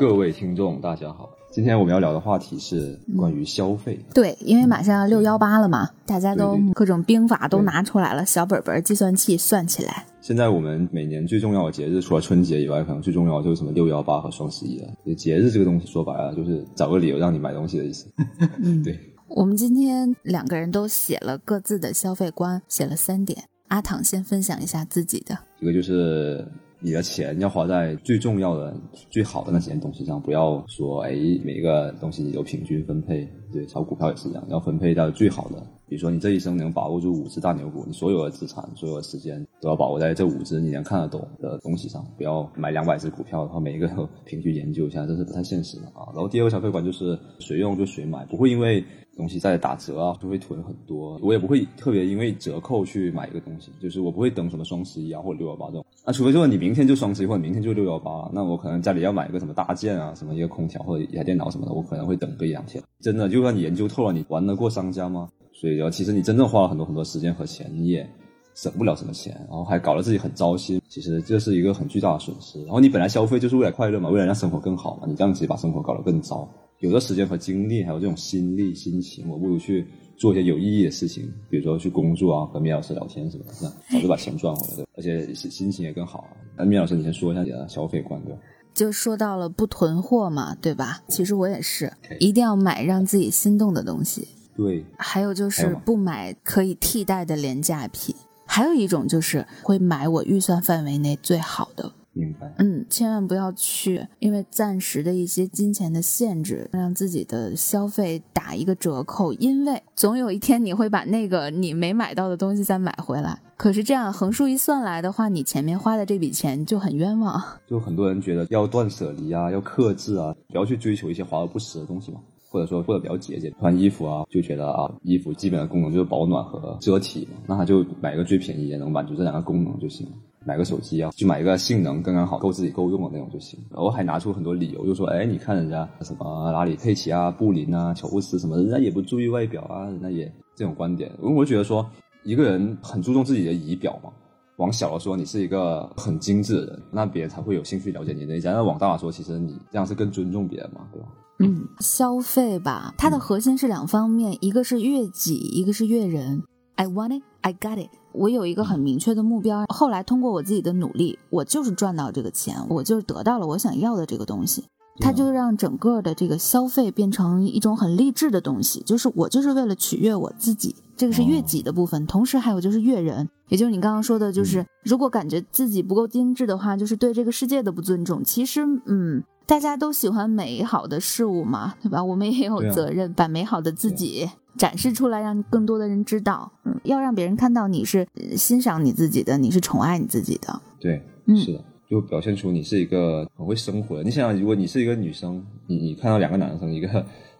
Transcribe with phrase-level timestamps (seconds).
[0.00, 4.02] 各位听众，大家好，今天我们要聊的话题是关于消费。
[4.14, 10.06] 对，因为马上要六幺八了嘛，大家都各种兵法都拿出来了，小本本、计算器算起来。
[10.22, 14.88] 现在我们每年最重要的节日，除了春节以外，可能最重要的就是什么六幺八和双十一了。
[15.14, 18.06] 节日这个东西，说白了就是找个理由让你买东西的意思。
[18.56, 18.98] 嗯，对，
[19.28, 23.44] 我们今天两个人都写了各自的消费观，写了三点。
[23.68, 25.36] 阿躺先分享一下自己的。
[25.60, 26.42] 一个就是
[26.80, 28.74] 你的钱要花在最重要的、
[29.10, 31.10] 最好的那几件东西上，不要说哎
[31.44, 33.28] 每一个东西你都平均分配。
[33.52, 35.56] 对，炒股票也是一样，要分配到最好的。
[35.88, 46.06] 比如说你这一生能把握住五只大牛股，你所有的资产、所有的时间都要把握在这五只你能看得懂的东西上，不要买两百只股票，然后每一个都平均研究一下，这是不太现实的啊。
[46.14, 48.84] 然后第二个消费观就是谁用就谁买，不会因为
[49.20, 55.84] 东西在打折啊就会囤很多，我也不会特别因为折扣去买一个东西，就是我不会等什么双十一啊或者六幺八这种。
[56.06, 62.82] 那除非说你明天就双十一或者明天就六幺八，那我可能家里要买一个什么大件啊，什么一个空调或者一台电脑什么的，我可能会等个一两天。
[63.00, 65.28] 真的就算你研究透了，你玩得过商家吗？
[65.52, 68.08] 所以其实你真正花了很多很多时间和钱，你也
[68.54, 72.58] 省不了什么钱，然后还搞得自己很糟心，其实这是一个很巨大的损失。
[72.64, 76.48] 然后你本来消费就是为了快乐嘛，为了让生活更好嘛，你这样子把生活搞得更糟。
[76.80, 79.86] 有的时间和精力，还有这种心力、心情，我不如去
[80.16, 86.26] 做一些有意义的事情，比如说去工作啊，和米老师聊天什么的，那早就把钱赚回来，了而且心心情也更好。
[86.56, 88.40] 那米老师，你先说一下你的消费观，对吧？
[88.72, 91.02] 就说到了不囤货嘛，对吧？
[91.06, 94.26] 其实我也是一定要买让自己心动的东西。
[94.56, 98.14] 对，还有就是不买可以替代的廉价品。
[98.46, 101.92] 还有一种就是会买我预算范围内最好的。
[102.12, 102.52] 明白。
[102.58, 113.38] 嗯，千万不要去因为暂时的一些金钱的限制，让自己的消费打一个折扣，因为总有一天你会把那个你没买到的东西再买回来。
[113.56, 117.40] 可是这样横竖一算来的话，你前面花的这笔钱就很冤枉。
[117.66, 122.20] 就很多人觉得要断舍离啊，要克制啊，不要去追求一些华而不实的东西嘛。
[122.52, 130.12] 或者说过得比较节俭，穿衣服啊，就觉得啊，衣服基本的功能就是保暖和遮体嘛，那他就买一个最便宜的，能满足这两个功能就行了。
[130.44, 133.58] 买个手机啊，就买一个性能刚刚好够自己够用的那种就行。
[133.70, 141.10] 然后还拿出很多理由，就说，哎，你看人家什么拉里佩奇啊、布林啊、乔布斯什么，人家也不注意外表啊，人家也这种观点。
[141.22, 141.88] 因为我觉得说，
[142.24, 144.10] 一个人很注重自己的仪表嘛，
[144.56, 148.52] 往小了说，你是一个很精致的人，那别人才会有兴趣了解你的一家。
[148.52, 151.08] 那往大了说，其实你这样是更尊重别人嘛，对吧？
[151.40, 156.42] 嗯，消费吧，它的核心是两方面，一个是悦己，一个是悦人。
[156.76, 157.90] I want it, I got it。
[158.12, 164.64] 我有一个很明确的目标，后来通过我自己的努力，我就是赚到这个钱，我就是得到了我想要的这个东西。
[165.02, 172.06] 它就让整个的这个消费变成一种很励志的东西，就是我就是为了取悦我自己，这个是悦己的部分。
[172.06, 178.22] 同时还有就是悦人，也就是你刚刚说的，就是如果感觉自己不够精致的话，就是对这个世界的不尊重。
[178.22, 182.04] 其实，嗯，大家都喜欢美好的事物嘛，对吧？
[182.04, 186.52] 我们也有责任把美好的自己展示出来，让更多的人知道。
[186.64, 190.62] 嗯，要让别人看到你是呃欣赏你自己的，你是宠爱你自己的。
[190.78, 194.04] 对，嗯是的，就表现出你是一个很会生活的。
[194.04, 196.86] 你想想，如果你是一个女生，你你看到两个男生，一个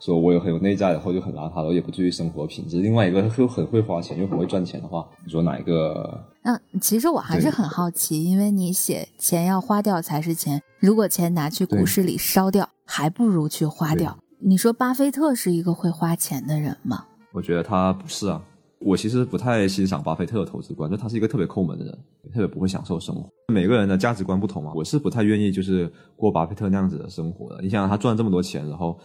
[0.01, 6.19] 说我有很有内在，然后就很邋遢，然后也不注意生活品质；另外一个又很会花钱，又很会赚钱的话，你说哪一个？
[6.43, 14.17] 那其实我还是很好奇，因为你写钱要花掉才是钱，如果钱拿去股市里烧掉，还不如去花掉。
[14.39, 17.05] 你说巴菲特是一个会花钱的人吗？
[17.33, 18.43] 我觉得他不是啊。
[18.81, 21.93] 我其实不太欣赏巴菲特的投资观，就他是一个特别抠门的人，
[22.33, 23.29] 特别不会享受生活。
[23.53, 27.61] 每个人的价值观不同嘛，我是不太愿意就是过巴菲特那样子的生活的。
[27.61, 28.99] 你想想，他赚这么多钱，然后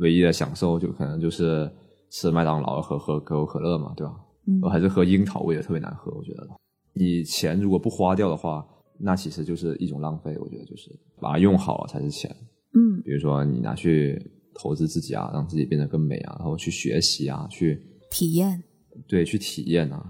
[0.00, 1.70] 唯一的享受就可能就是
[2.10, 4.14] 吃麦当劳、喝喝可口可乐嘛，对吧？
[4.46, 6.10] 嗯我还是喝樱桃味的，特别难喝。
[6.12, 6.48] 我觉得，
[6.94, 8.66] 你钱如果不花掉的话，
[8.98, 10.36] 那其实就是一种浪费。
[10.38, 10.90] 我觉得就是
[11.20, 12.34] 把它用好了才是钱。
[12.74, 14.20] 嗯比如说你拿去
[14.54, 18.62] 投资自己啊，让自己变得更美啊，然后去学习啊，去体验。
[19.06, 20.02] 对，去体验啊。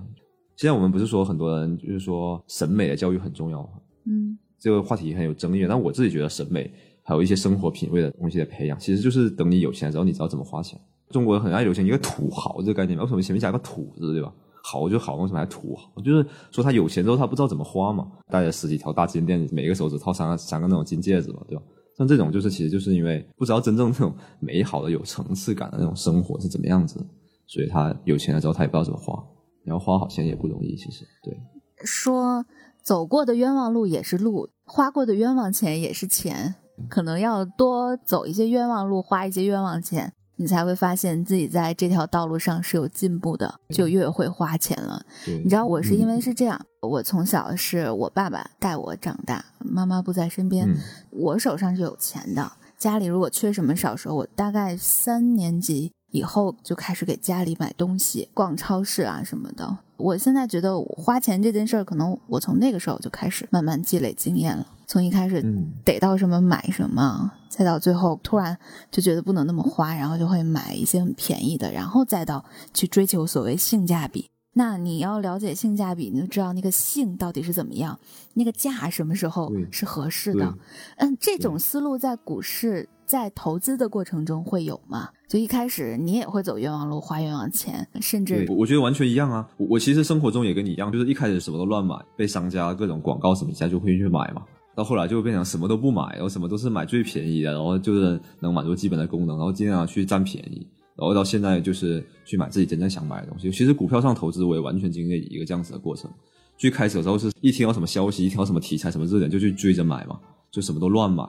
[0.56, 3.61] 现在我们不是说很多人就是说审美的教育很重要，
[4.06, 5.67] 嗯这个话题很有争议。
[5.69, 6.70] 但我自己觉得审美
[7.11, 10.81] 还有一些生活品味的东西的培养，其实就是等你有钱之后，你知道怎么花钱。
[11.09, 14.33] 中国人很爱流行一个土豪这个概念，为什么前面加个土字，对吧？
[14.62, 16.01] 好就好，为什么还土豪？
[16.03, 21.62] 就是说他有钱之后，他不知道怎么花嘛，带着十几条大金链，每个手指套三个三个那种金戒指嘛，对吧？
[21.99, 27.05] 像这种就是其实就是因为不知道真正那种美好的、有层次感的那种生活是怎么样子，
[27.49, 29.21] 所以他有钱了之后，他也不知道怎么花。
[29.65, 31.37] 你要花好钱也不容易，其实对。
[31.85, 32.47] 说
[32.83, 36.55] 走过的冤枉路也是路，花过的冤枉钱也是钱，
[36.88, 45.05] 可能要多走一些冤枉路，花一些冤枉钱，你才会发现自己在这条道路上是有进步的，就越会花钱了。
[45.27, 50.77] 你知道我是因为嗯是这样，我从小是我爸爸带我长大，妈妈不在身边，嗯
[51.11, 52.50] 我手上是有钱的。
[52.79, 59.79] 家里如果缺什么少时候，我大概三年级以后就开始给家里买东西，逛超市啊什么的。
[59.97, 64.67] 我现在觉得花钱这件事儿，可能我从那个时候就开始慢慢积累经验了。
[64.87, 65.45] 从一开始
[65.85, 68.57] 逮到什么买什么，再到最后突然
[68.91, 74.27] 就觉得不能那么花，然后就会买一些很便宜的，然后再到去追求所谓性价比。
[74.61, 77.99] 那你要了解性价比，你就知道那个性到底是怎么样，
[78.35, 80.55] 那个价什么时候是合适的。
[80.99, 85.09] 嗯，这种思路在股市在投资的过程中会有吗？
[85.27, 89.49] 就一开始你也会走冤枉路，花冤枉钱，甚至我觉得完全一样啊。
[89.57, 94.43] 我我其实生活中也跟你一样，就是一开始什么都乱买，被商家各种广告什么一下就会去买嘛。
[94.75, 100.67] 到后来就变成什么都不买，然后什么都是买最便宜的，然后就是能满足基本的功能，然后尽量去占便宜。
[100.96, 103.50] 然后到现在就是去买自己真正想买的东西。
[103.50, 106.10] 其实股票上投资我也完全经历一个这样子的过程。
[106.58, 110.19] 最开始的时候是一听到什么消息，一听到什么题材、什么热点就去追着买嘛，
[110.50, 111.25] 就什么都乱买。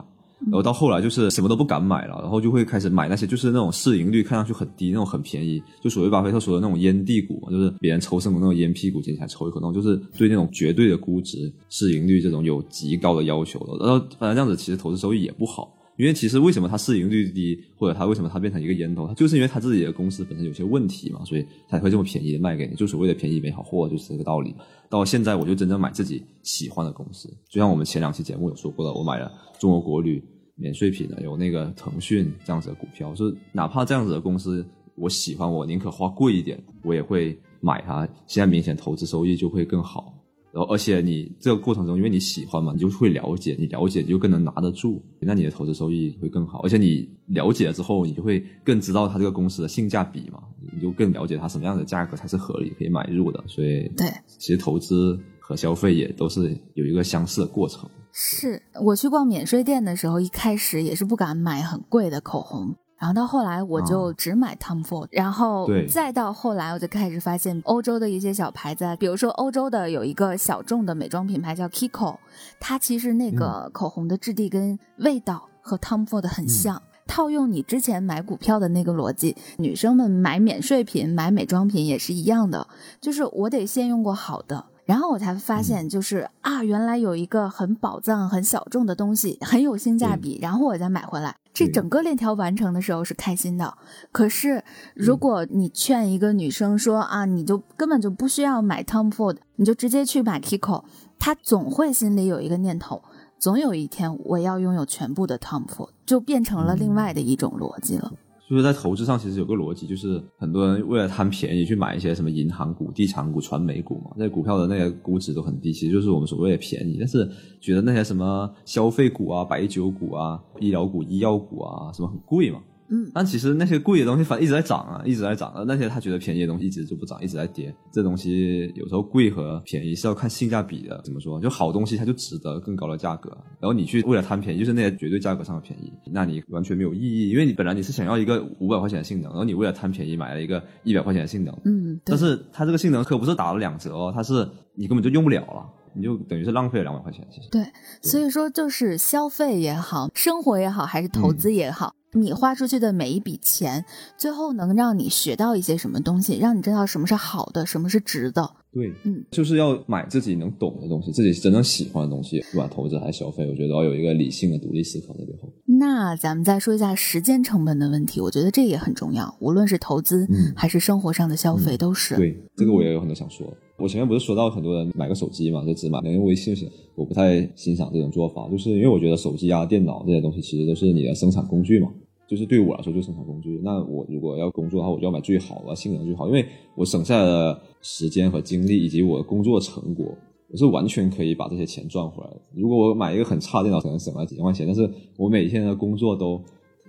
[0.46, 13.86] 然后到后来就是什么都不敢买了，然后就会开始买那些就是那种市盈率看上去很低、那种很便宜，就所谓巴菲特说的那种烟蒂股，就是别人抽剩的那种烟屁股，进来抽一口那种，就是对那种绝对的估值、市盈率这种有极高的要求的。
[13.86, 15.72] 然后反正这样子其实投资收益也不好。
[16.02, 24.52] 因为其实为什么它市盈率低，或者它为什么它变成一个烟头，它就是因为它自己的公司本身有些问题嘛，所以才会这么便宜的卖给你，就所谓的便宜没好货就是这个道理。
[24.90, 30.20] 到现在我就真正买自己喜欢的公司，就像我们前两期节目有说过的，我买了中国国旅
[30.56, 34.66] 免税品的，有那个腾讯这样子的股票，是哪怕这样子的公司
[34.96, 38.08] 我喜欢，我宁可花贵一点，我也会买它。
[38.26, 40.12] 现在明显投资收益就会更好。
[40.52, 46.60] 然后，而且你这个过程中，因为你喜欢嘛，你就会了解，你了解你就更能拿得住，那你的投资收益会更好。
[46.62, 53.42] 而且你了解了之后，你就会更知道它这个公司的性价比嘛，你就更了解它什么样的价格才是合理可以买入的。
[53.46, 57.88] 所以，对，其实投资和消费也都是有一个相似的过程。
[58.12, 62.76] 是我去逛免税店的时候，一开始也是不敢买很贵的口红。
[63.02, 72.16] 然后到后来，我就只买 Tom Ford，然后再到后来，我就开始发现欧洲的一些小牌子，比如说欧洲的有一个小众的美妆品牌叫 Kiko，
[72.60, 76.80] 它其实那个口红的质地跟味道和 Tom Ford 很像。
[77.04, 82.68] 套用你之前买股票的那个逻辑，女生们买免税品、买美妆品也是一样的，
[83.00, 84.64] 就是我得先用过好的。
[84.84, 91.36] 然后我才发现，就是啊，原来有一个很宝藏、很小众的东西，很有性价比，然后我再买回来。
[91.54, 93.76] 这整个链条完成的时候是开心的。
[94.10, 94.64] 可是，
[94.94, 100.82] 如果你劝一个女生说啊，你就根本就不需要买 Tom Ford，你就直接去买 Kiko，
[101.18, 103.02] 她总会心里有一个念头，
[103.38, 108.12] 总有一天我要拥有全部的 Tom Ford，就变成了另外的一种逻辑了。
[108.52, 116.98] 就是在投资上，其实有个逻辑，就是很多人为了贪便宜去买一些什么银行股、地产股、传媒股嘛，那股票的那个估值都很低，其实就是我们所谓的便宜。
[116.98, 117.26] 但是
[117.62, 122.60] 觉得那些什么消费股啊、白酒股啊、医疗股、医药股啊，什么很贵嘛。
[122.92, 125.64] 嗯，但其实那些贵的东西反正一直在涨啊，一直在涨啊。
[125.66, 127.74] 那些他觉得便宜的东西一直就不涨，一直在跌。
[127.90, 131.00] 这东西有时候贵和便宜是要看性价比的。
[131.02, 131.40] 怎么说？
[131.40, 133.30] 就好东西它就值得更高的价格。
[133.58, 137.30] 然后你去为了贪便宜，就是那些绝对价格上的便宜，那你完全没有意义。
[137.30, 141.58] 因为你本来你是想要一个五百块钱的性能，然后你为了贪便宜买了一个一百块钱的性能。
[141.64, 147.26] 嗯，但是它这个性能可不是打了两折哦，它是你根本就用不了了，你就等于是浪费了两百块钱。
[147.30, 147.64] 其实对，
[148.00, 151.94] 所以说就是消费也好，生活也好，还是投资也好。
[152.14, 153.82] 你花出去的每一笔钱，
[154.18, 158.50] 最后能让你学到一些什么东西，让你知道什么是好的，什么是值的。
[158.70, 165.50] 对，嗯，就是要买自己能懂的东西，自己真正喜欢的东西，不管投资还是消费，我觉得要有一个理性的独立思考在背后。
[165.64, 172.16] 那咱们再说一下时间成本的问题，我觉得这也很重要，无论是投资还是生活上的消费，都是。
[172.16, 173.46] 对，这个我也有很多想说。
[173.78, 181.88] 我前面不是说到很多人买个手机嘛，就只买能用微信就行，我不太欣赏这种做法，就是因为我觉得手机啊、电脑这些东西其实都是你的生产工具嘛。
[182.28, 183.60] 就是对我来说，就生产工具。
[183.62, 190.06] 那我如果要工作的话，我就要买最好的，性能最好，因为我省下来的时间和精力，以及我工作成果，
[190.50, 192.40] 我是完全可以把这些钱赚回来的。
[192.54, 194.88] 如果我买一个很差的电脑，可能省了几千块钱，但是
[195.18, 196.40] 我每天的工作都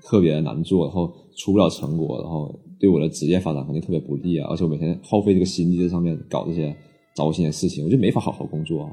[0.02, 4.48] 特别难做，然后出不了成果，然后对我的职业发展肯定特别不利啊！
[4.50, 6.76] 而且我每天耗费这个心力在上面搞这些
[7.16, 8.90] 糟心的事情，我就没法好好工作，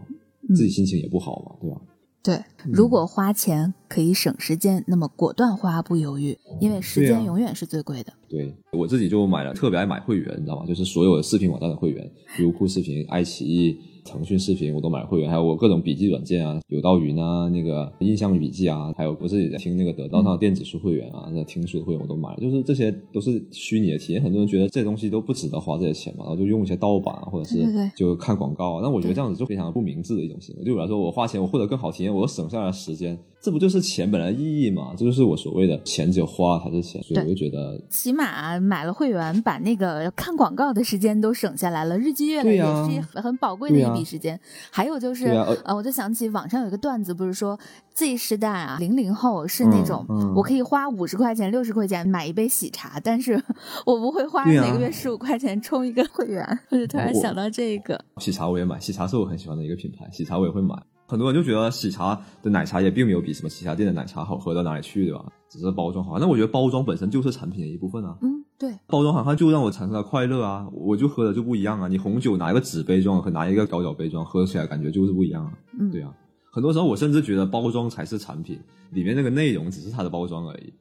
[0.54, 1.80] 自己心情也不好嘛，对吧？
[2.22, 2.38] 对，
[2.70, 8.12] 如果花钱可以省时间，那么果断花不犹豫，因为时间永远是最贵的。
[8.28, 10.66] 对我自己就买了，特别爱买会员，你知道吗？
[10.66, 13.78] 就是所有的视频网站的会员，优酷视频、爱奇艺、
[14.10, 24.20] 腾讯视频我都买了会员，还有我各种笔记软件啊，有道云啊，那个印象笔记啊，还有我自己在听那个得到上的电子书会员啊，那听书的会员我都买了，就是这些都是虚拟的体验。
[24.20, 27.64] 很多人觉得这些东西都不值得花这些钱嘛，然后就用一些盗版啊，或者是
[27.94, 28.80] 就看广告啊。
[28.82, 30.64] 那我觉得这样子就非常不明智的一种行为。
[30.64, 34.92] 对我来说，我花钱我获得更好体验，我省下来的时间，这不就是钱本来意义嘛？
[34.96, 44.38] 这就是我所谓的钱只有花才是钱，所以我就觉得起码买了会员，把那个看广告的时间都省下来了，日积月累也是很宝贵的一笔时间。
[44.70, 47.58] 还有就是，啊呃呃，我就想起网上有一个段子，不是说
[47.94, 53.42] Z 时代啊，零零后是那种、嗯嗯我可以花五十块钱、六十块钱买一杯喜茶，但是
[53.86, 56.46] 我不会花每个月十五块钱充一个会员。
[56.68, 60.74] 我就突然想到这个，喜茶我也买，喜茶是我很喜欢的一个品牌，喜茶我也会买。
[61.10, 65.24] 很多人就觉得喜茶的奶茶也并没有比什么其他店的奶茶好喝到哪里去，对吧？
[65.50, 66.20] 只是包装好看。
[66.20, 68.16] 那我觉得包装本身就是产品的一部分啊。
[68.22, 71.88] 嗯，对，包装好看就让我产生了快乐啊，我就喝的就不一样啊。
[71.88, 75.52] 你红酒拿一个纸杯装和拿一个高脚杯装，喝起来感觉就是不一样啊。
[75.80, 76.14] 嗯，对啊，
[76.52, 78.60] 很多时候我甚至觉得包装才是产品，
[78.92, 80.72] 里面那个内容只是它的包装而已。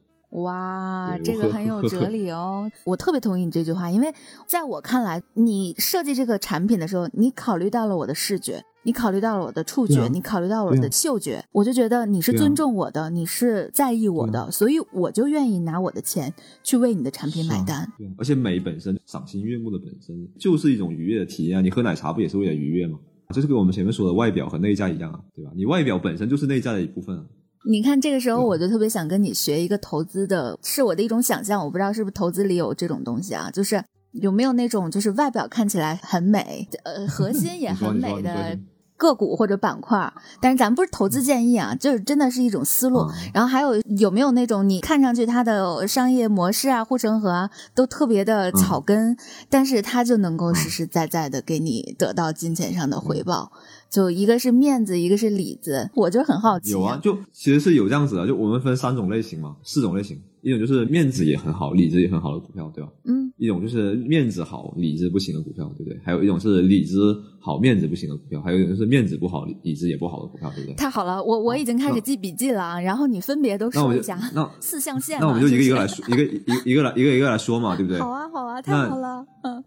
[0.42, 2.70] 哇，这个很有哲理哦！
[2.84, 4.14] 我特别同意你这句话，因为
[4.46, 16.32] 在我看来，你设计这个产品的时候，你考虑到了我的视觉，你考虑到了我的触觉，啊你考虑到了我的嗅觉，我就觉得你是尊重我的，你是在意我的，所以我就愿意拿我的钱
[16.62, 17.86] 去为你的产品买单。
[18.16, 21.60] 而且美本身赏心悦目的本身就是一种愉悦的体验啊。
[21.60, 22.98] 你喝奶茶不也是为了愉悦吗？
[23.34, 25.52] 就是跟我们前面说的外表和内在一样啊，对吧？
[25.54, 27.24] 你外表本身就是内在的一部分啊。
[27.68, 38.58] 你看，这个时候我就特别想跟你学一个投资的，是我的一种想象，我不知道是不是投资里有这种东西啊，就是有没有那种就是外表看起来很美，呃， 核心也很美的
[38.96, 40.12] 个股或者板块，
[40.42, 42.98] 但是咱们不是投资建议啊，就是真的是一种思路。
[42.98, 49.16] 嗯然后还有有没有那种你看上去它的商业模式啊、护城河啊都特别的草根，
[49.48, 53.52] 但是它就能够实实在在的给你得到金钱上的回报。
[53.88, 56.72] 就一个是面子，一个是里子，我就很好奇。
[56.72, 62.90] 有啊，就其实是有这样子的，就我们分三种类型嘛，四种类型，一种就是面子也很好，里子也很好的股票，对吧？
[63.04, 65.98] 嗯，一种就是面子好，里子不行的股票，对不对？
[66.02, 70.74] 还有一种是里子好，面子不行的股票，还有一种就是面子不好，里子也不好的股票，对不对？
[70.74, 75.26] 太好了，我我已经开始记笔记了啊，然后你分别都说一下那 四象限嘛。
[75.26, 78.00] 那我们就一个一个来说，一个一个一个来一个一个来说嘛，对不对？
[78.00, 79.62] 好啊，好啊，太好了，嗯。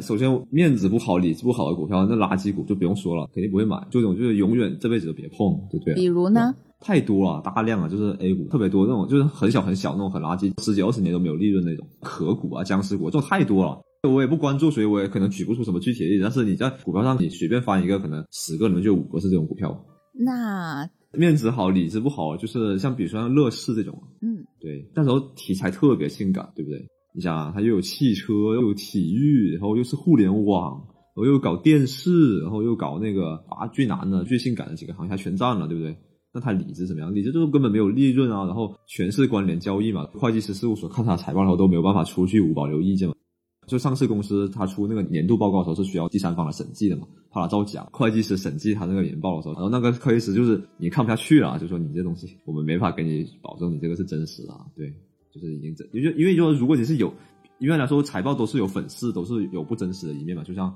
[0.00, 3.76] 首先，面子不好、里子不好的股票，那垃圾股就不用说了，肯定不会买。
[3.90, 5.94] 这种就是永远这辈子都别碰，对不对？
[5.94, 6.54] 比如呢？
[6.80, 13.80] 太多了，大量啊，就是 A 股特别多那种，就是很小很小那种很垃圾，十几二十年都没有利润那种壳股啊、僵尸股这种太多了。
[14.08, 16.22] 我也不关注，所以我也可能举不出什么具体的例子。
[16.22, 19.76] 但是你在股票上，你随便翻一个，可能十个里面就有五个是这种股票。
[20.14, 26.80] 那面子好，里子不好，就是像比如说像乐视这种，嗯，对，那时候题材特别性感，对不对？
[27.12, 30.80] 你想啊，它又有汽车，又有体育，然后又是互联网，
[31.16, 35.96] 然后又搞电视，然后又搞那个啊最难的、最性感的几个行业，它全占了，对不对？
[36.38, 37.12] 那他理智怎么样？
[37.12, 40.04] 理智就是根本没有利润啊，然后全是关联交易嘛。
[40.14, 43.14] 会计师事务所看他财报，然后都没有办法出具无保留意见嘛。
[43.66, 47.86] 就上市公司他出那个年度报告的时候是需要第三方来审计的嘛，怕它造假。
[47.92, 54.90] 会计师审计他那个年报的时候，然后那个会计师就是你看不下去了，就说你这东西我们没法给你保证你这个是真实的啊，对，
[55.34, 57.12] 就是已经真，因为因为就说如果你是有，
[57.58, 60.72] 一般来说财报都是有粉饰，都是有不真实的一面嘛，就像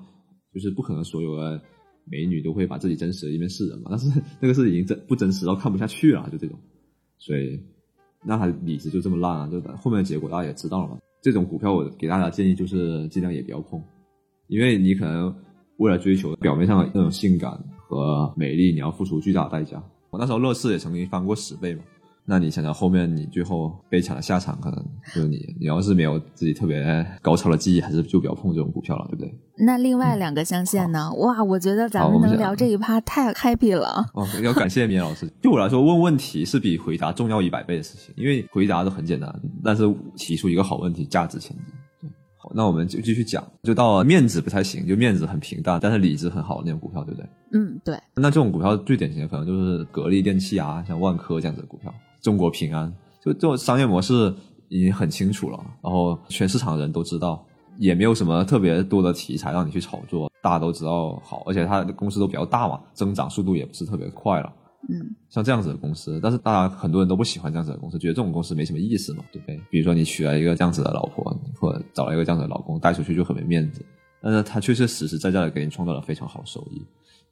[0.52, 1.62] 就是不可能所有的
[2.04, 4.09] 美女都会把自己真实的一面示人嘛，但是
[4.40, 6.59] 那个是已经真不真实到看不下去了，就这种，
[7.18, 7.61] 所以
[8.25, 10.99] 那它理智就这么烂啊，就后面的结果大家也知道了嘛。
[11.23, 13.80] 这种股票我给大家建议就是尽量也不要碰，
[14.49, 15.35] 因为你可能
[15.76, 19.82] 为了追求表面上的那种性感和美丽，你要付出巨大的代价。
[20.11, 21.82] 我那时候乐视也曾经翻过十倍嘛，
[22.25, 24.79] 那你想想后面你最后悲惨的下场，可能
[25.12, 29.35] 就是你你要是没有自己特别高超的技艺，还是就不要碰这种股票了，对不对？
[29.59, 31.12] 那另外两个象限呢？
[31.14, 34.05] 哇，我觉得咱们能聊这一趴太 happy 了。
[34.14, 35.26] 哦，要感谢米老师。
[35.43, 39.29] 对我来说，问问题是比回答重要一百倍的事情，因为回答都很简单，
[39.64, 39.83] 但是
[40.17, 41.67] 提出一个好问题，价值千金。
[42.00, 47.29] 对，好，那我们就继续讲，就到了面子不太行，就面子很平淡，但是理智很好的那种股票，对不对？
[47.52, 54.33] 嗯，对，那这种股票最典型的可能就是格力电器啊，像万科这样子的股票，中国平安，就这种商业模式
[54.69, 57.45] 已经很清楚了，然后全市场的人都知道，
[57.79, 64.52] 也没有什么特别多的题材让你去炒作，大家都知道好，而且它的公司都比较大嘛，增长速度也不是特别快了。
[64.88, 69.61] 嗯，像这样子的公司，但是大家很多人都不喜欢这样子的公司，觉得这种公司没什么意思嘛，对不对？
[69.71, 71.25] 比如说你娶了一个这样子的老婆，
[71.61, 73.85] 或者找了一个这样子的老公，带出去就很没面子，
[74.21, 76.83] 但是他却是实实在在的给你创造了非常好收益。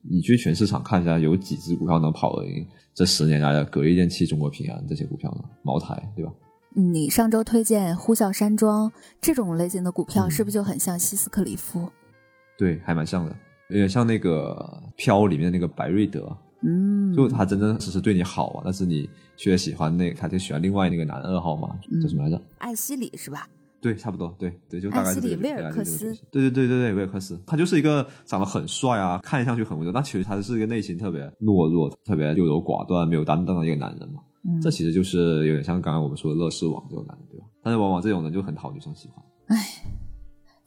[0.03, 5.45] 你去全市场看一下，有几只股票能跑赢这十年来的格力电器、中国平安这些股票呢？
[5.63, 6.33] 茅台，对吧？
[6.73, 8.91] 你上周推荐呼啸山庄
[9.21, 11.91] 这种类型的股票，嗯是不是就很像希斯克里夫？
[12.57, 13.37] 对，还蛮像的。
[13.69, 22.41] 有点像那个《飘》里面的那个白瑞德，嗯，就他真的只是对你好啊，但是你却喜欢那，他就喜欢另外那个男二号嘛，叫什么来着？
[22.59, 23.49] 艾希里是吧？
[23.81, 34.21] 对，差不多，对对，就大概是这个艾希里威尔克斯是对对对对对，威尔克斯，他就是一个长得很帅啊，看上去很温柔，但其实他是一个内心特别懦弱、特别优柔寡断、没有担当的一个男人嘛。
[34.43, 37.47] 嗯这其实就是有点像刚刚我们说的乐视网这种男人，对吧？
[37.63, 39.23] 但是往往这种人就很讨女生喜欢。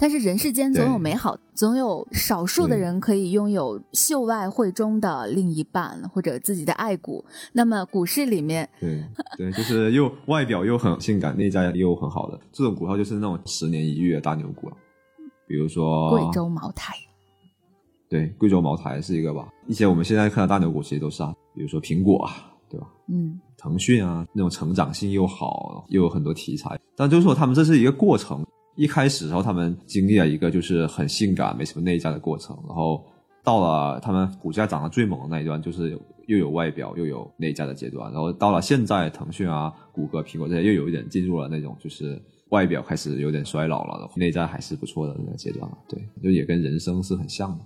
[0.04, 7.24] 但是人世间总有美好，总有少数的人可以拥有秀外慧中的另一半或者自己的爱股。
[7.54, 9.02] 那么股市里面，对
[9.38, 14.76] 对，就是又外表又很性感，内在又很好的这种股票，就是那种十年一遇的大牛股了。
[15.48, 16.94] 比如说贵州茅台，
[18.10, 22.88] 对贵州茅台是一个吧，一些我们现在看的大牛股其实都是啊，比如说苹果啊，对吧？
[23.08, 26.78] 嗯腾讯啊，那种成长性又好，又有很多题材。
[26.94, 28.46] 但就是说，他们这是一个过程。
[28.76, 33.06] 一开始的时候，他们经历了一个就是很性感、没什么内在的过程，然后
[33.44, 38.12] 到了他们股价涨得最猛的那一段，就是又有外表又有内在的阶段。
[38.12, 45.78] 然后到了现在，腾讯啊、谷歌、苹果这些又有一点进入了那种就是外表开始有点衰老了，内在还是不错的那个阶段了。
[45.88, 47.66] 对，就也跟人生是很像的。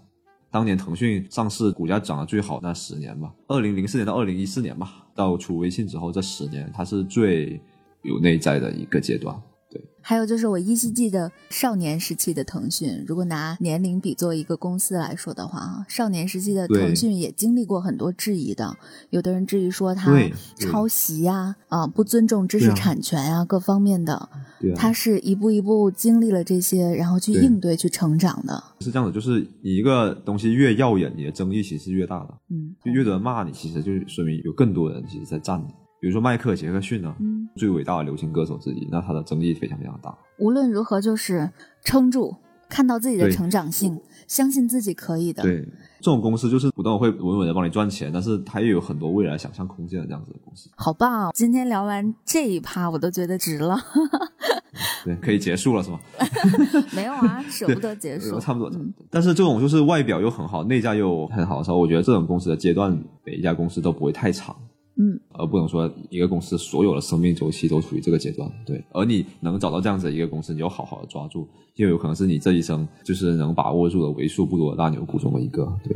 [0.50, 7.62] 当年腾讯上市，股价涨得最好那十年吧，二零零四年到二零一四年吧，到出微信之后这十年，它是最
[8.04, 9.40] 有内在的一个阶段。
[9.70, 18.78] 对，还有就是我依稀记得少年时期的腾讯，如果拿年龄比作一个公司来说的话，啊，少年时期的腾讯也经历过很多质疑的，
[19.10, 20.70] 有的人质疑说它对对。
[20.70, 24.30] 抄袭呀、啊，不尊重知识产权呀、各方面的，
[24.62, 28.64] 他啊，它是一步一步经历了这些，然后去应对、去成长的。
[28.80, 35.74] 是这样的，就是你一个东西越耀眼，你的争议其实是越大的，嗯，就越多人骂你，其实就说明有更多人其实在赞你。
[36.00, 40.16] 比如说迈克尔·杰克逊呢、嗯，最伟大的流行歌手之一，那他的争议非常非常大。
[40.38, 41.50] 无论如何，就是
[41.84, 42.36] 撑住，
[42.70, 45.42] 看到自己的成长性，相信自己可以的。
[45.42, 45.62] 对，
[46.00, 50.70] 这种公司就是不断会稳稳的帮你赚钱，但是它也有很多未来想象空间的这样子的公司。
[50.76, 51.32] 好棒、啊！
[51.34, 53.76] 今天聊完这一趴，我都觉得值了。
[55.04, 56.00] 对，可以结束了是吗？
[56.94, 58.36] 没有啊，舍不得结束。
[58.36, 58.70] 呃差不多。
[58.70, 62.92] 嗯但是这种就是外表又很好，内在又很好的时候，我觉得这种公司的阶段，
[63.24, 64.56] 每一家公司都不会太长。
[64.98, 68.84] 嗯，而不能说一个公司所有的生命周期都处于这个阶段，对。
[68.92, 75.96] 而你能找到这样子的一个公司，你就好好的抓住，因为有可能是你这一生就是能把握住的为数不多的大牛股中的一个， 对。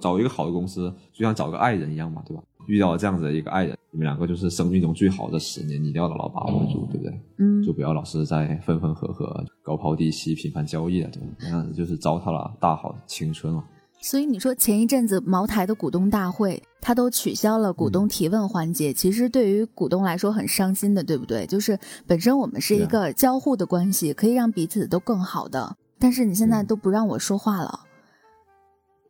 [0.00, 2.42] 找一个好的公司，就像找个爱人一样嘛，对吧？
[2.66, 7.20] 遇到这样子的一个爱人，你们两个就是生命中最好的十年，你一定要牢牢把握住，对不对？
[7.38, 11.26] 嗯就不要老是在分分合合、高抛低吸、频繁交易了，对吧？
[11.40, 13.62] 那样子就是糟蹋了大好青春了。
[14.02, 21.46] 所以你说前一阵子茅台的股东大会，它都取消了股嗯东提问环节，其实对于股东来说很伤心的，对不对？
[21.46, 27.80] 就是本身我们是一个交互的关系，可以让彼此都更好的，但是你现在嗯都不让我说话了，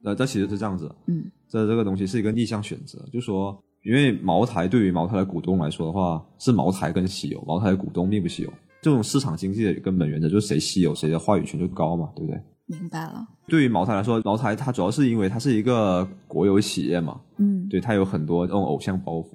[0.03, 8.53] 那这其实是这样子，嗯这这个东西是一个逆向选择，就说，因为茅台对于茅台的股东来说的话，是茅台更稀有，茅台的股东并不稀有。
[8.83, 12.41] 这种市场经济的根本原则就是谁稀有，谁的话语权就高嘛，对不对？
[12.71, 19.27] 明白了，对于茅台来说，茅台它主要是因为它是一个国有企业嘛，嗯对，它有很多这种偶像包袱。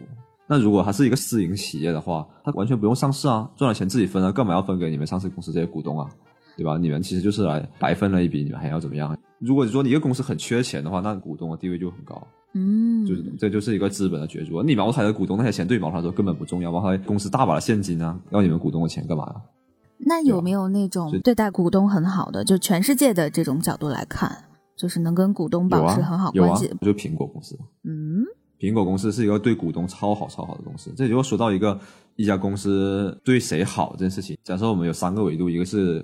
[0.48, 6.10] 那如果它是一个私营企业的话，它完全不用上市啊，赚了钱自己分啊，干嘛要分给你们上市公司这些股东啊？
[6.56, 6.78] 对吧？
[6.78, 9.18] 你们其实就是来白分了一笔，你们还要怎么样？
[9.40, 12.26] 如果说你一个公司很缺钱的话，那股东的地位就很高。
[12.54, 14.64] 嗯，就是这就是一个资本的角逐。
[14.64, 19.36] 你茅台的股东那些钱对茅台来说根本不重要，茅台公司大把的现金啊，要你们股东的钱干嘛呀？
[20.06, 24.46] 那有没有那种对待股东很好的，就全世界的这种角度来看，
[24.78, 27.58] 就是能跟股东保持很好啊，有啊关系？，就苹果公司。
[27.84, 28.24] 嗯
[28.58, 30.94] 苹果公司是一个对股东超好超好的公司。
[30.96, 31.78] 这就说到一个
[32.16, 34.38] 一家公司对谁好这件事情。
[34.44, 36.04] 假设我们有三个维度，一个是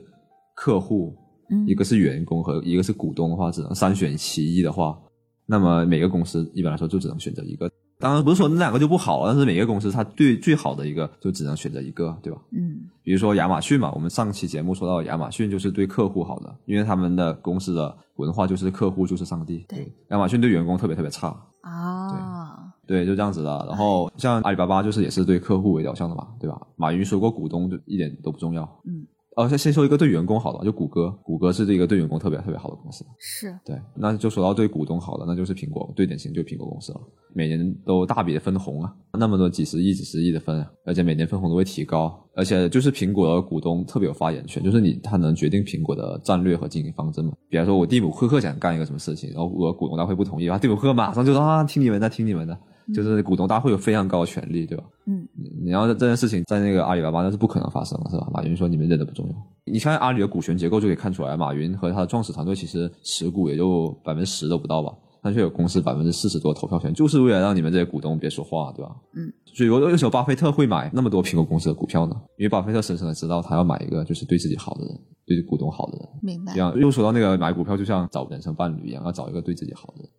[0.54, 1.16] 客户，
[1.50, 5.00] 嗯，一个是员工和一个是股东的话，只能三选其一的话，
[5.46, 7.72] 那么每个公司一般来说就只能选择一个。
[8.02, 12.42] 当然不是说那两个就不好，但是每个公司它对最好的一个就只能选择一个，对吧？
[12.52, 19.66] 嗯比如说亚马逊嘛，我们上期节目说到亚马逊就是对客户好的，因为他们的公司的文化就是客户就是上帝。
[19.68, 23.66] 对，亚马逊对员工特别特别差，啊，对，就这样子的。
[23.68, 26.62] 然后像阿里巴巴就是也是对客户为导向的嘛，对吧？
[26.76, 28.64] 马云说过股东就一点都不重要。
[28.86, 29.06] 嗯，
[29.38, 33.06] 呃，先先说一个对员工好的，就谷歌，谷歌是这个对员工特别特别好的公司。
[33.18, 37.00] 是对，那就说到对股东好的，那就是苹果，最典型就是苹果公司了，
[37.34, 47.32] 每年都大笔的分红啊，那么多几十亿、几十亿的分啊，而且每年分红都会提高，而且就是苹果的股东特别有发言权，就是你他能决定苹果的战略和经营方针嘛。
[47.50, 52.60] 比方说，我蒂姆·库克想干一个什么事情，然后我股东大会不同意，然后蒂姆·库克马上就说啊，听你们的，听你们的，
[52.94, 54.84] 就是股东大会有非常高的权利，对吧？
[55.08, 58.28] 嗯你你要这件事情在那个阿里巴巴那是不可能发生的，是吧？
[58.34, 59.36] 马云说你们认的不重要。
[59.66, 68.96] 你看阿里的股权结构就可以看出来，马云和他的创始团队其实持股也就百分之十都不到吧，但却有公司百分之四十多的投票权，就是为了让你们这些股东别说话，对吧？
[69.16, 69.32] 嗯。
[69.54, 72.16] 所以，我为什么巴菲特会买那么多苹果公司的股票呢？
[72.38, 76.08] 因为巴菲特深深的知道，他要买一个就是对自己好的人，对股东好的人。
[76.22, 76.54] 明白。
[76.54, 80.10] 这样又说到那个买股票，就像找人生伴侣一样，要找一个对自己好的人。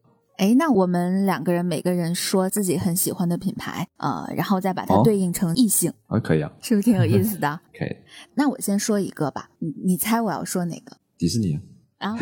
[0.43, 7.61] 哎，那我们两个人每个人说自己很喜欢的品牌，呃，然后再把它对应成异性啊，可以啊，是不是挺有意思的？
[7.79, 7.97] 可以。
[8.35, 10.97] 那我先说一个吧，你你猜我要说哪个？
[11.17, 11.61] 迪士尼。
[12.03, 12.17] 啊，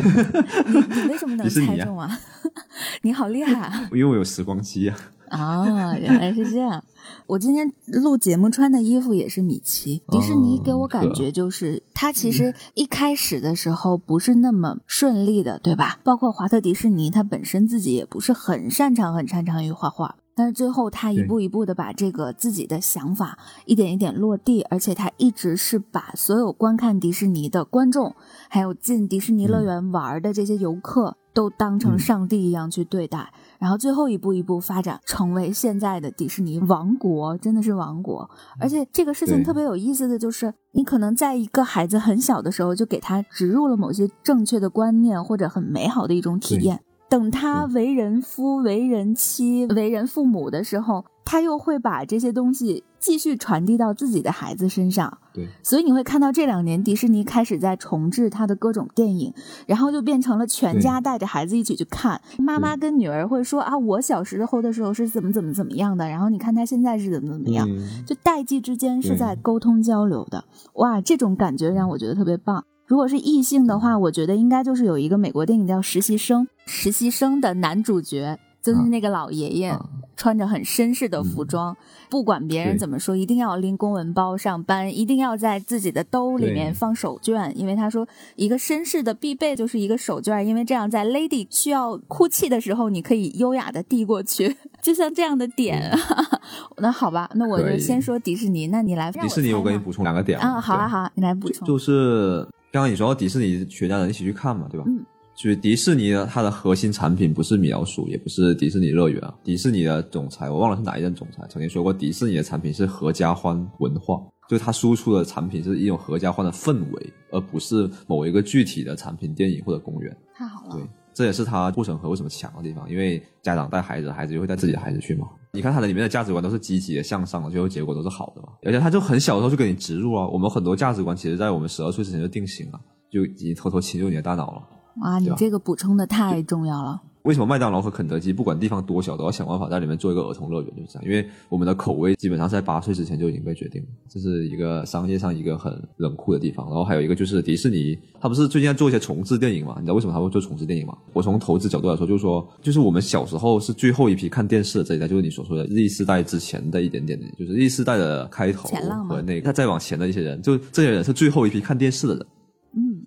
[0.67, 2.19] 你你为什么能猜中啊？
[3.01, 3.89] 你好厉害啊！
[3.91, 4.97] 因为我有时光机啊。
[5.31, 6.83] 哦，原来是这样。
[7.25, 10.01] 我今天录节目穿的衣服也是米奇。
[10.09, 15.99] 迪士尼给我感觉就是，它其实一开始的时候不是那么顺利的，对吧？
[16.03, 20.15] 包括华特迪士尼，他本身自己也不是很擅长、很擅长于画画。
[20.41, 28.15] 但是最后，他一步一步的把这个自己的想法一点一点落地，而且他一直是把所有观看迪士尼的观众，
[28.49, 33.31] 还有进迪士尼乐园玩的这些游客，都当成上帝一样去对待。
[33.59, 38.27] 然后最后一步一步发展，成为现在的迪士尼王国，真的是王国。
[38.59, 46.81] 而且这个事情特别有意思的就是，你可能在一个孩子很小的时候就给他植入了某些正确的观念，或者很美好的一种体验。
[47.11, 55.17] 等他为人夫、为人妻、为人父母的时候，他又会把这些东西继续传递到自己的孩子身上。
[55.33, 59.33] 对，所以你会看到这两年迪士尼开始在重置他的各种电影，
[59.67, 62.21] 然后就变成了全家带着孩子一起去看。
[62.39, 67.67] 妈妈跟女儿会说啊，我小时候的时候是怎么怎么怎么样的，然后你看他现在是怎么怎么样，
[68.07, 70.45] 就代际之间是在沟通交流的。
[70.75, 72.63] 哇，这种感觉让我觉得特别棒。
[72.87, 79.75] 如果是异性的话，我觉得应该就是有一个美国电影叫《实习生》，实习生的男主角就是那个老爷爷，
[80.15, 81.75] 穿着很绅士的服装，
[82.11, 95.91] 不管别人怎么说，一定要拎公文包上班，一定要在自己的兜里面放手绢，因为他说一个绅士的必备就是一个手绢，因为这样在 lady 需要哭泣的时候，你可以优雅的递过去， 就像这样的点。
[96.77, 99.11] 那好吧，那我就先说迪士尼，那你来。
[99.11, 102.47] 迪士尼，我给你补充两个点啊，好啊，好，你来补充，就是。
[102.71, 104.85] 刚刚你说迪士尼全家人一起去看嘛，对吧？
[104.87, 105.03] 嗯。
[105.35, 109.33] 就是迪士尼的它的核心产品不是米老鼠，也不是迪士尼乐园啊。
[109.43, 120.15] 迪士尼的总裁我忘了是哪一任总裁曾经说过，迪士尼的产品是合家欢文化，就是它输出的产品是一种合家欢的氛围，而不是某一个具体的产品、电影或者公园。
[120.35, 120.75] 太好了。
[120.75, 125.27] 对，这也是它护城河为什么强的地方，因为家长带孩子，孩子就会带自己的孩子去嘛。
[125.53, 128.49] 你看它的里面的价值观都是积极的、向上的，最后结果都是好的嘛。
[128.63, 132.79] 而且它就很小的时候就给你植入啊，我们很多价值观其实在我们十二岁之前就定型了。
[133.11, 134.61] 就已经偷偷侵入你的大脑了。
[135.01, 137.01] 哇，你这个补充的太重要了。
[137.23, 140.75] 为什么麦当劳和肯德基不管地方多小都要想办法在里面做一个儿童乐园？
[140.75, 146.65] 就是这样，因为我们的口味基本上在八岁之前就已经被决定了，这是一个商业上一个很冷酷的地方。
[146.65, 149.75] 然后还有一个就是迪士尼，他不是最近在做一些重置电影嘛？
[149.77, 150.97] 你知道为什么他会做重置电影吗？
[151.13, 158.67] 我从投资角度来说，就是说，就是我们小时候是最后一批看电视的这一代，就是你所说的 Z 世代之前的一点点的，就是 Z 世代的开头
[159.07, 162.25] 和那个再往前的一些人，就这些人是最后一批看电视的人。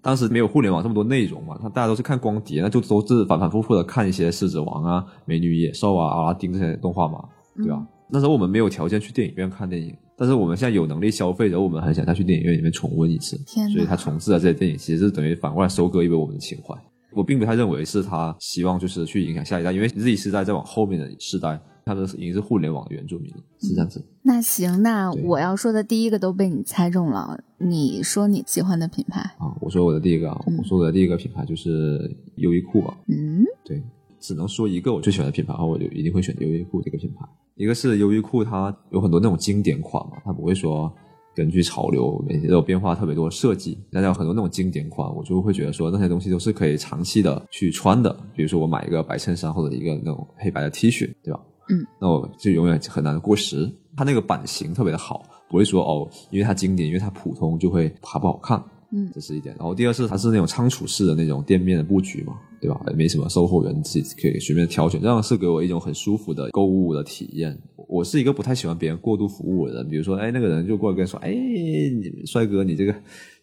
[0.05, 7.25] 嗯，当时没有互联网这么多内容嘛，他大家都是看光碟，那就都是反反复复的看一些《狮子王》啊、《美女野兽》啊、《阿拉丁》这些动画嘛，
[7.57, 7.85] 对吧？
[8.11, 13.37] 那时候我们没有条件去电影院看电影，但是我们现在有能力消费，然后我们很想再去电影院里面重温一次。
[13.73, 16.75] 所以他重置了这些电影，其实是等于反过来收割一波我们的情怀。
[17.13, 21.61] 我并不太认为是他希望就是去影响下一代，因为 Z 世代再往后面的世代。
[21.87, 24.03] 他们已经是互联网的原住民了，是这样子。
[24.23, 27.39] 那行，那我要说的第一个都被你猜中了。
[27.65, 29.57] 你说你喜欢的品牌啊？
[29.59, 32.95] 我说我的第一个，我说我的第一个品牌就是优衣库吧。
[33.09, 33.83] 嗯，对，
[34.21, 37.27] 只能说一个我最喜欢的品牌，我就一定会选优衣库这个品牌。
[37.57, 40.93] 一个是优衣库，它有很多那种经典款嘛，它不会说
[41.35, 48.15] 根据潮流每天都有变化特别多的设计，但是有很多那种经典款，我就会觉得说那些东西都是可以长期的去穿的。
[48.37, 51.41] 比如说我买一个白衬衫或者一个那种黑白的 T 恤，对吧？
[51.71, 53.71] 嗯，那我就永远很难过时。
[53.97, 58.63] 它那个版型特别的好，不会说哦，因为它经典，因为它普通就会它不好看。
[58.97, 59.53] 嗯，这是一点。
[59.59, 62.81] 然后第二是它是那种仓储式的那种店面的布局嘛，对吧？
[62.95, 67.59] 没什么售货员自己可以随便挑选，这样是给我一种很舒服的购物的体验。
[67.89, 72.95] 我是一个不太喜欢别人过度服务的人，比如说，哎，那个人就过来跟说，哎，你帅哥，你这个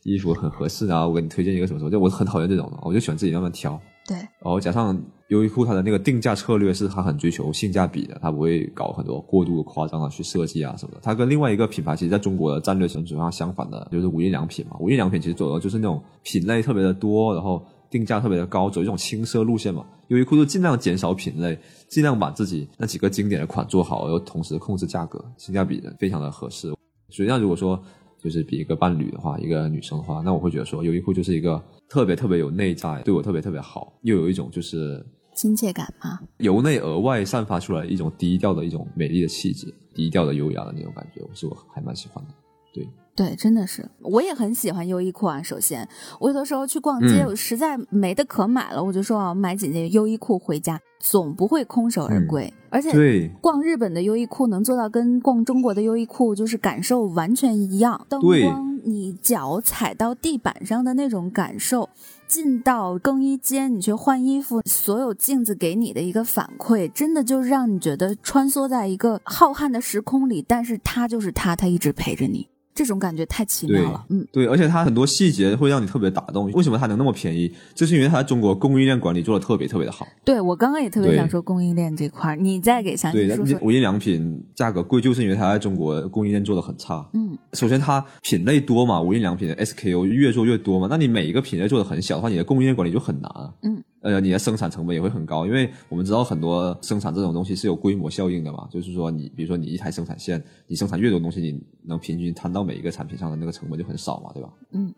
[0.04, 3.80] 衣服很合适啊，我给你推荐一个什么什么，就我很讨厌这种的，我就喜欢自己慢慢挑。
[4.08, 11.00] 对，然后加上优衣库它的那个定价策略是它很追求性价比的，它不会搞很多过度夸张的去设计啊什么的。
[11.02, 14.76] 它跟另外一个品牌其实在中国的战略是主要相反的，就是无印良品嘛。
[14.80, 19.86] 无印良品其实走的就是那种品类特别的多，然后定价特别的高，走一种轻奢路线嘛。
[20.08, 26.74] 优衣库就尽量减少品类，尽量把自己那几个经典的款做好，然后同时控制价格，性价比的非常的合适。
[27.10, 27.82] 所以那如果说
[28.24, 35.04] 就是比一个伴侣的话，一个女生的话，那我会觉得说优衣库就是一个特别特别有内在，对我特别特别好，又有一种就是
[35.34, 36.20] 亲切感嘛？
[36.38, 42.34] 由内而外散发出来一种低调的一种美丽的气质，低调的优雅的那种感觉，我是我还蛮喜欢的。
[42.74, 45.42] 对，对，真的是，我也很喜欢优衣库啊。
[45.42, 45.88] 首先，
[46.20, 52.52] 我有的时候去逛街，嗯我实在没得可买了，我就说啊，买几件优衣库回家，总不会空手而归。
[52.70, 61.90] 而且，嗯对逛日本的优衣库能做到跟逛中国的优衣库就是感受完全一样，灯对光，你脚踩到地板上的那种感受。
[62.28, 74.06] 进到更衣间，你去换衣服，所有镜子给你的一个反馈，真的就让你觉得穿梭在一个浩瀚的时空里，但是他就是他，他一直陪着你，这种感觉太奇妙了。
[74.10, 76.50] 嗯，对，而且它很多细节会让你特别打动。
[76.52, 77.54] 为什么它能那么便宜？
[77.76, 80.08] 就是因为它在中国供应链管理做的特别特别的好。
[80.24, 83.60] 对我刚刚也特别想说供应链这块儿，你再给详细对，说说。
[83.62, 87.06] 无印良品价格贵，就是因为它在中国供应链做的很差。
[87.14, 93.30] 嗯，首先它品类多嘛，无印良品的 SKU 越做越多嘛，那你每一个品类做的很小的话，你的供应链管理就很难。
[93.64, 104.50] 嗯，呃，你的生产成本也会很高，因为我们知道很多生产这种东西是有规模效应的嘛，就是说你比如说你一台生产线，你生产越多东西，你能平均摊到每一个产品上的那个成本就很少嘛，对吧？
[104.72, 104.92] 嗯，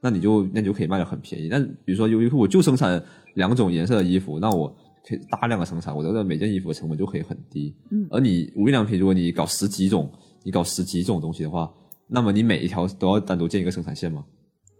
[0.00, 1.48] 那你就那你就可以卖的很便宜。
[1.48, 3.02] 但比如说优衣库，我就生产
[3.34, 4.68] 两种颜色的衣服，那我
[5.04, 7.74] 可以大量的生产，我觉得每件衣服的成本就可以很低。
[7.90, 10.08] 嗯而你无印良品，如果你搞十几种，
[10.44, 11.68] 你搞十几种东西的话，
[12.06, 14.24] 那么你每一条都要单独建一个生产线吗？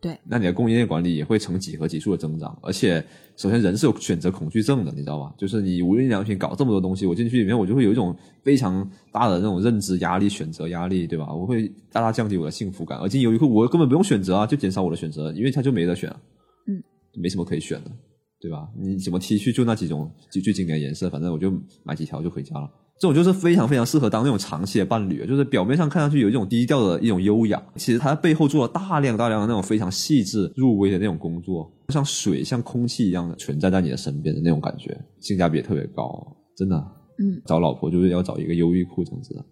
[0.04, 3.02] 对，那你的供应链管理也会呈几何级数的增长，而且
[3.38, 5.34] 首先人是有选择恐惧症的，你知道吧？
[5.38, 11.34] 就是你无印良品搞这么多东西，我进去里面我就会有一种非常大的那种认知压力、选择压力，对吧？
[11.34, 12.98] 我会大大降低我的幸福感。
[12.98, 16.20] 而进优衣库，我根本不用选择啊，就减少我的选择，因为它就没得选啊，
[16.66, 16.82] 嗯，
[17.14, 17.90] 没什么可以选的，
[18.38, 18.68] 对吧？
[18.78, 21.50] 你怎么 T 恤就那几种最最经典的颜色，反正我就
[21.82, 22.70] 买几条就回家了。
[22.98, 36.76] 这种就是非常非常适合当那种长期的伴侣，就是表面上看上去有一种低调的一种优雅，其实他背后做了大量大量的那种非常细致入微的那种工作，像水、像空气一样的存在在你的身边的那种感觉，性价比也特别高，真的。
[37.16, 39.44] 嗯，找老婆就是要找一个优衣库这样子的，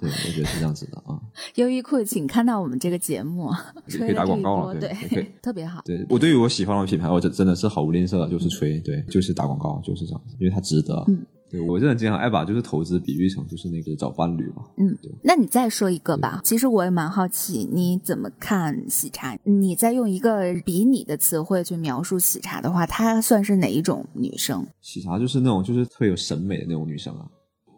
[0.00, 1.20] 对，我觉得是这样子的啊。
[1.56, 3.50] 优衣库，请看到我们这个节目，
[3.92, 5.82] 也可以打广告了对对， 特别好。
[5.84, 11.04] 对我对于我喜欢的品牌，我真真的是毫无吝啬的，就是吹，对，就是打广告，就是这样子，因为它值得。
[11.08, 14.64] 嗯，对我真的经常爱把就是投资比喻成就是那个找伴侣嘛。
[14.76, 16.40] 嗯，那你再说一个吧。
[16.42, 19.38] 其实我也蛮好奇，你怎么看喜茶？
[19.44, 24.66] 你再用一个比拟的词汇去描述喜茶的话，她算是哪一种女生？
[24.80, 27.24] 喜茶就是那种就是特别有审美的那种女生啊。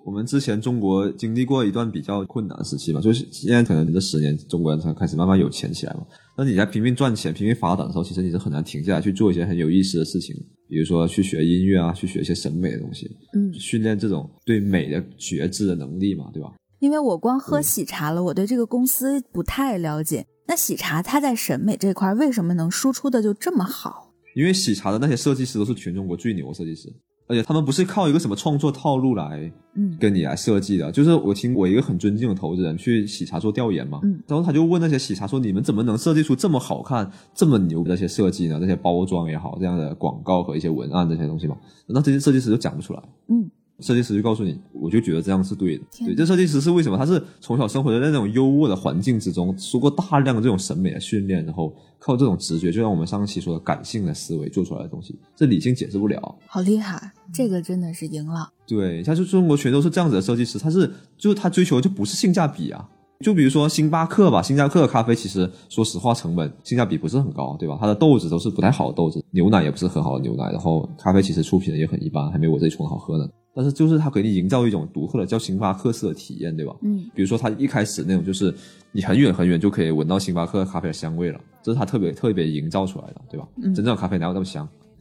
[0.07, 6.01] 我们之前中国经历过一段比较困难时期嘛，就是现在可能这十年中国人才开始慢慢有钱起来嘛。
[6.38, 10.37] 那你在拼命赚钱、拼命发展的时候，其实你是很难停下来去做一些很有意思的事情，
[10.68, 16.53] 比如说去学音乐啊，去学一些审美的东西，嗯，训练这种对美的觉知的能力嘛，对吧？
[16.81, 20.27] 因为我光喝喜茶了，我对这个公司不太了解。
[20.46, 24.12] 那喜茶它在审美这块为什么能输出的就这么好？
[24.35, 26.92] 因为喜茶的那些设计师都是全中国最牛的设计师，
[27.27, 30.93] 而且他们不是靠一个什么创作套路来嗯跟你来设计的。
[30.93, 38.59] 就是我听我一个很尊敬的投资人去喜茶做调研嘛，嗯然后他就问那些喜茶说：“你们怎么能设计出这么好看、这么牛的那些设计呢？
[38.61, 41.57] 那些包装也好，这样的广告和一些文案这些东西嘛？”
[41.89, 43.03] 那这些设计师就讲不出来。
[43.29, 45.85] 嗯，设计师就告诉你，我就觉得这样是对的。
[45.99, 46.97] 对，这设计师是为什么？
[46.97, 56.39] 他是从小生活在那种优渥的环境之中，受过大量的这种审美的训练，然后靠这种直觉，就像我们上期说的感性的思维做出来的东西，这理性解释不了。
[56.47, 58.49] 好厉害，这个真的是赢了。
[58.67, 62.89] 对，他就中国全都是这样子的设计师，他是就是他追求的就不是性价比啊。
[63.21, 67.79] 就比如说星巴克吧，星巴克的咖啡其实说实话成本性价比不是很高，对吧？
[67.81, 73.27] 它的豆子都是不太好的豆子，牛奶也不是很好的牛奶，然后咖啡其实出品的也很一般，还没我这里冲的好喝呢。
[73.57, 76.77] 但是就是它给你营造一种独特的叫星巴克式的体验，对吧？
[76.83, 78.55] 嗯比如说它一开始那种就是
[78.92, 83.49] 你很远很远就可以闻到星巴克咖啡的香味了，这是它特别特别营造出来的，对吧？
[83.62, 84.69] 嗯真正的咖啡哪有那么香？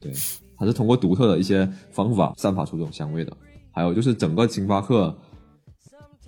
[0.00, 0.12] 对，
[0.58, 3.32] 它是通过独特的一些方法散发出这种香味的。
[3.70, 5.16] 还有就是整个星巴克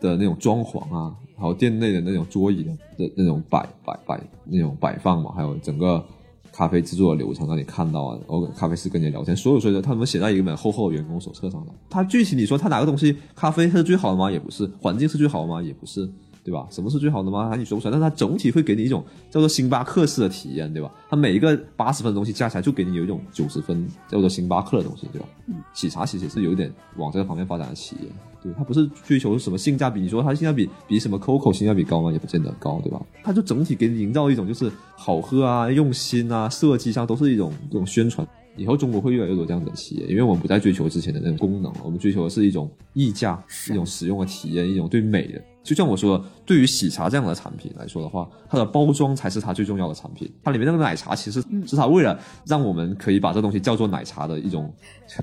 [0.01, 6.05] 的那种装潢啊，还有店内的那种桌椅的的那种摆摆摆那种摆放嘛，还有整个
[6.53, 11.73] 咖啡制作的流程让你看到啊，然后咖啡师跟你聊天，所有所有的他们写在一本厚厚的员工手册上的。
[11.89, 14.31] 他具体你说他哪个东西咖啡是最好的吗？
[14.31, 15.63] 也不是，环境是最好的吗？
[15.63, 16.09] 也不是。
[16.45, 16.67] 对吧？
[16.71, 17.55] 什么是最好的吗？
[17.57, 20.91] 你说不出来，但是它总体会给你一种叫做星巴克式的体验，对吧？
[21.09, 25.27] 它每一个八十分的东西加起来，就给你有一种九十分叫做星巴克的东西，对吧？
[25.47, 28.09] 嗯，喜茶其实是有一点往这个方面发展的企业，
[28.43, 30.01] 对，它不是追求什么性价比。
[30.01, 32.11] 你说它性价比比什么 COCO 性价比高吗？
[32.11, 33.01] 也不见得高，对吧？
[33.23, 38.27] 它就整体给你营造一种就是好喝啊、用心啊、设计上都是一种这种宣传。
[38.57, 45.41] 以后中国会越来越多这样的企业，因为我们不再追求之前的那种功能，我们追求的是一种溢价，一种使用的体验，一种对美的。
[45.63, 50.31] 就像我说的，对于喜茶这样的产品来说的话，它的包装才是它最重要的产品。
[50.43, 54.73] 它里面那个奶茶其实是它为了让我们可以把这东西叫做奶茶的一种，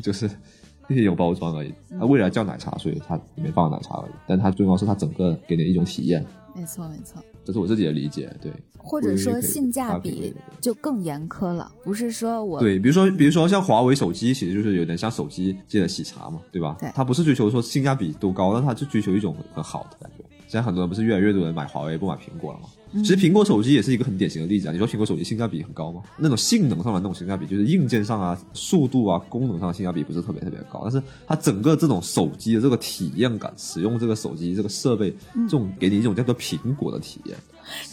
[0.01, 0.29] 就是
[0.89, 1.73] 一种包装而已。
[1.99, 4.11] 它为了叫奶茶，所以它里面放了奶茶而已。
[4.25, 7.21] 但它最重要是它整个给你一种体验，没错没错。
[7.49, 8.31] 这是我自己的理解。
[8.39, 10.31] 对，或者说性价比
[10.61, 16.77] 就更严苛了，不是说我对，比如说，比如说像华为手机，其实就是有点像手机界的喜茶嘛，对吧？
[16.79, 20.23] 对它不是追求说性价比多高，但它就追求一种很好的感觉。
[20.47, 22.69] 现在很多人不是越来越多人买华为不买苹果了吗？
[22.91, 24.71] 嗯其实苹果手机也是一个很典型的例子啊。
[24.71, 26.01] 你说苹果手机性价比很高吗？
[26.17, 37.37] 那种性能上的那种性价比，就是硬件上啊、速度啊、功能上的性价比不是特别特别高，但是它整个这种手机的这个体验感，使用这个手机这个设备，嗯这种给你一种叫做苹果的体验。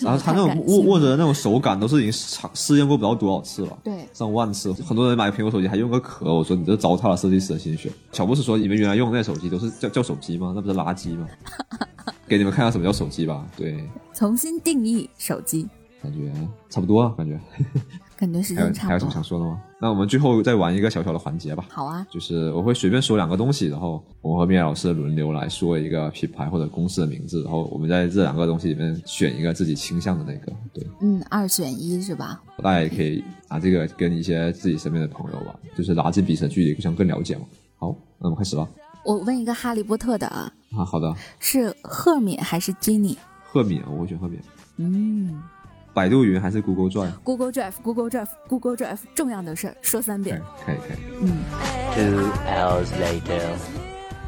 [0.00, 3.78] 然后他那种握握着的那种手感，都是已经尝试验过不知道多少次了。
[3.82, 7.90] 对上万次，很多人买苹果手机还用个壳，我说你这糟蹋了设计师的心血。
[8.12, 10.52] 乔布斯说你们原来用的那手机都是叫叫手机吗？
[10.54, 11.26] 那不是垃圾吗？
[12.28, 13.44] 给你们看看什么叫手机吧。
[13.56, 15.68] 对，重新定义手机，
[16.02, 16.32] 感觉
[16.68, 17.38] 差不多啊，感觉
[18.16, 19.22] 感觉时还有间差不多还有什么想。
[19.22, 19.60] 说的吗？
[19.80, 21.66] 那我们最后再玩一个小小的环节吧。
[21.68, 30.52] 好啊，就是我会随便说两个东西，然后我和米娅老师轮流来说一个品牌或者公司的名字，然后我们在这两个东西里面选一个自己倾向的那个。
[30.72, 32.40] 对，嗯，二选一是吧？
[32.62, 37.42] 大家也可以拿这个跟一些自己身边的朋友吧，就是拉近彼此的距离，互相更了解嘛。
[37.78, 38.66] 好，那我们开始吧。
[39.04, 43.16] 我问一个哈利波特的啊，啊，好的，是赫敏还是基尼？
[43.44, 44.40] 赫敏，我会选赫敏。
[44.78, 45.42] 嗯
[45.96, 50.98] 百度云还是 Google Drive？，Google Drive，Google Drive，Google Drive，重要的事儿说三遍。，可以，可以。
[51.22, 51.38] 嗯
[51.94, 53.40] ，Two hours later.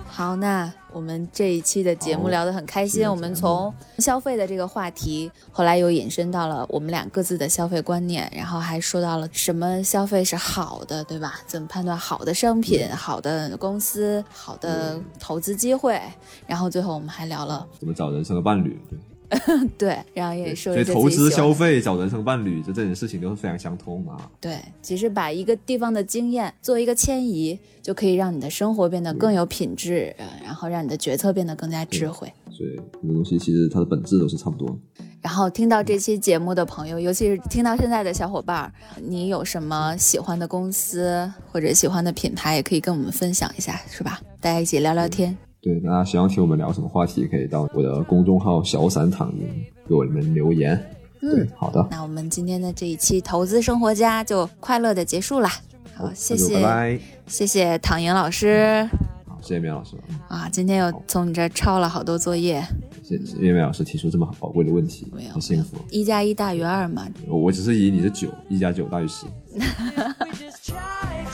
[0.06, 11.34] 好，那我们这一期的节目聊得很开心，我们从消费的这个话题，后来又引申到了我们俩各自的消费观念，然后还说到了什么消费是好的，对吧？
[11.46, 16.00] 怎么判断好的商品、好的公司、好的投资机会，
[16.46, 18.80] 然后最后我们还聊了怎么找人生的伴侣？
[18.88, 18.98] 对，
[20.14, 24.30] 然后也说所以投资、消费、找人生伴侣，这这件事情都是非常相通的啊。
[24.40, 32.32] 对，其实把一个地方的经验做一个迁移，就可以让你的生活变得更有品质，呃然后让你的决策变得更加智慧。
[32.50, 34.78] 所以很多东西其实它的本质都是差不多。
[35.20, 44.20] 然后听到这期节目的朋友，尤其是听到现在的小伙伴儿，你有什么喜欢的公司或者喜欢的品牌，也可以跟我们分享一下，是吧？
[44.40, 45.47] 大家一起聊聊天。
[45.60, 49.48] 对，大家希望听我们聊什么话题，可以到我的公众号“小散躺赢”
[49.88, 50.80] 给我们留言。
[51.20, 55.50] 嗯，好的，那我们今天的这一期投资生活家就快乐的结束啦。
[55.96, 57.00] 好，谢谢，拜拜。
[57.26, 58.88] 谢谢躺赢老师
[59.26, 59.96] 好，谢谢苗老师，
[60.28, 62.64] 啊，今天又从你这儿抄了好多作业，
[63.02, 65.76] 谢谢梅老师提出这么宝贵的问题没有，很幸福。
[65.90, 69.26] 一加一大于二嘛，我只是以你的九，一加九大于十。
[69.58, 71.26] We just try